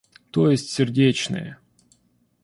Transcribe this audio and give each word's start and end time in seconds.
То 0.31 0.49
есть, 0.49 0.71
сердечные? 0.71 1.57